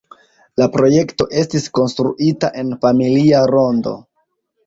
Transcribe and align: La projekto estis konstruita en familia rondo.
La 0.61 0.67
projekto 0.75 1.27
estis 1.41 1.67
konstruita 1.79 2.51
en 2.61 2.73
familia 2.87 3.43
rondo. 3.55 3.93